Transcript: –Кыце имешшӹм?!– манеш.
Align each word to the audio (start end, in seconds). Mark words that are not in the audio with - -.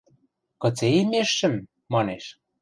–Кыце 0.61 0.87
имешшӹм?!– 1.01 1.55
манеш. 1.93 2.25